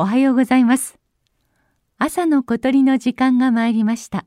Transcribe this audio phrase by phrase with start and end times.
[0.00, 0.96] おはようございます。
[1.98, 4.24] 朝の小鳥の時間が参りました。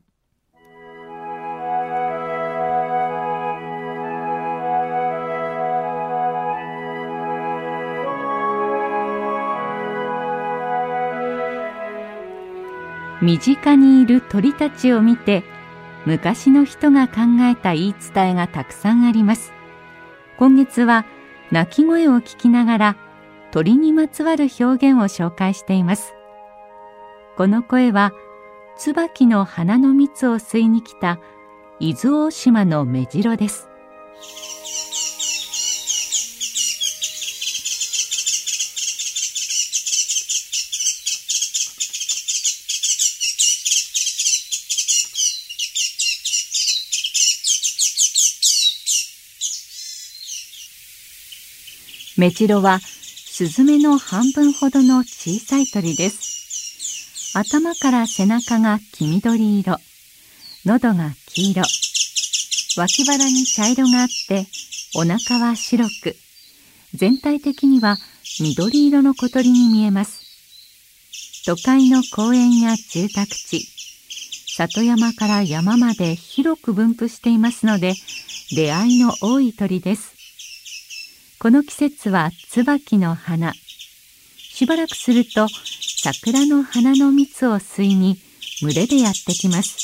[13.22, 15.42] 身近にいる鳥たちを見て
[16.04, 17.14] 昔の人が考
[17.50, 19.54] えた言い伝えがたくさんあります。
[20.36, 21.06] 今月は
[21.50, 22.96] 鳴き声を聞きながら
[23.52, 26.14] 鳥にまつわる表現を紹介しています。
[27.36, 28.12] この声は
[28.78, 31.20] 椿の花の蜜を吸いに来た
[31.78, 33.68] 伊豆大島の目白です。
[52.16, 52.78] メジロは
[53.34, 57.32] スズメの半分ほどの小さい鳥です。
[57.34, 59.78] 頭から背中が黄緑色、
[60.66, 61.62] 喉が黄色、
[62.76, 64.46] 脇腹に茶色があって、
[64.94, 66.14] お腹は白く、
[66.92, 67.96] 全体的には
[68.38, 70.20] 緑色の小鳥に見えます。
[71.46, 73.66] 都会の公園や住宅地、
[74.58, 77.94] 里山から山まで広く分布していますので、
[78.54, 80.11] 出会いの多い鳥です。
[81.42, 83.52] この季節は椿の花。
[84.36, 85.48] しばらくすると
[86.00, 88.16] 桜の花の蜜を吸いに
[88.60, 89.76] 群れでやってきます。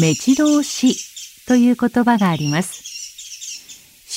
[0.00, 0.96] 目白押し
[1.46, 2.85] という言葉があります。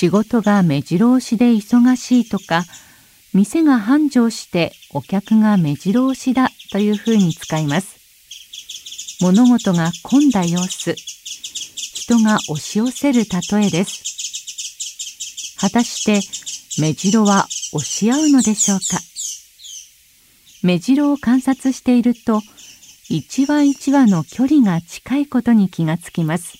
[0.00, 2.64] 仕事が目白押しで忙しいとか
[3.34, 8.00] 店が繁盛してお客が目白押しだというふうに使います。
[9.20, 10.94] 物事が混んだ様子。
[10.94, 15.58] 人が押し寄せる例えです。
[15.60, 16.22] 果たして
[16.80, 18.84] 目白は押し合うのでしょうか？
[20.62, 22.40] 目白を観察していると
[23.10, 26.54] 一羽一羽の距離が近いことに気がつきます。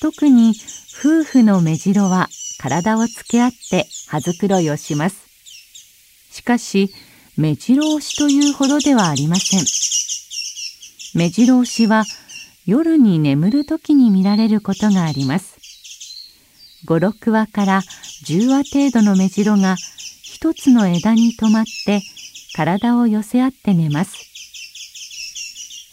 [0.00, 0.54] 特に
[1.04, 2.28] 夫婦の目白は
[2.60, 5.26] 体をつけ合って葉づくろいをします。
[6.30, 6.94] しかし、
[7.36, 9.64] 目白押しというほどではありません。
[11.18, 12.04] 目白押しは
[12.66, 15.58] 夜に眠る時に見られることがあります。
[16.86, 17.82] 5、6羽から
[18.24, 19.74] 10羽程度の目白が
[20.22, 22.00] 一つの枝に止まって
[22.54, 24.30] 体を寄せ合って寝ます。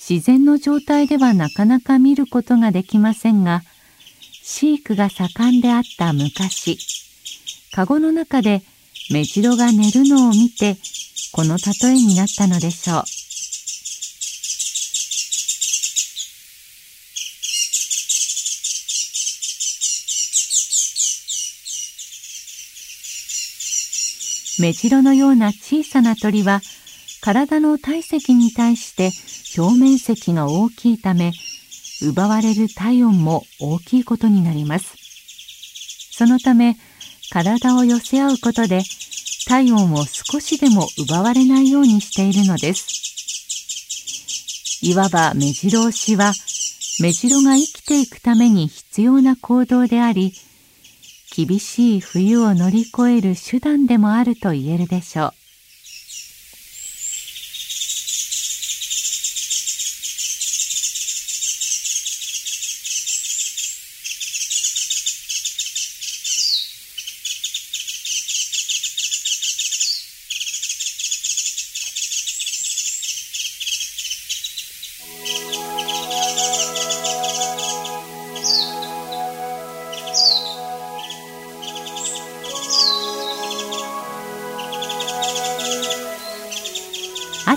[0.07, 3.63] 自然の状態ではなかなか見ることができませんが、
[4.51, 6.79] 飼育が盛んであった昔
[7.71, 8.63] カゴの中で
[9.11, 10.75] メジロが寝るのを見て
[11.31, 13.03] この例えになったのでしょう。
[24.61, 26.61] メジロのような小さな鳥は
[27.21, 29.11] 体の体積に対して
[29.61, 31.31] 表面積が大きいため
[32.01, 34.95] 奪われる体温も大きいことになります。
[36.11, 36.77] そのため
[37.31, 38.81] 体を寄せ合うことで
[39.47, 42.99] 体温を少しでも奪われないようにしているのです。
[44.81, 46.33] いわば目白押しは
[47.01, 50.33] 目白が生きていくために必要な行動であり
[51.35, 55.38] 厳しい冬を乗り越える手段でもあると言えるでしょう。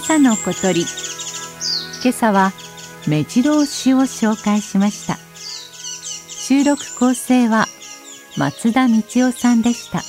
[0.04, 0.80] 朝の小鳥。
[0.80, 2.52] 今朝は
[3.06, 5.16] 目白押しを紹介しました。
[6.28, 7.66] 収録構成は
[8.36, 8.94] 松田道
[9.28, 10.00] 夫さんでした。